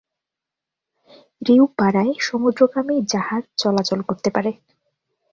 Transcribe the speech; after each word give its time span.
রিউ 1.41 1.63
পারায় 1.77 2.13
সমুদ্রগামী 2.19 2.95
জাহাজ 3.07 3.43
চলাচল 3.57 3.99
করতে 4.01 4.29
পারে। 4.35 4.51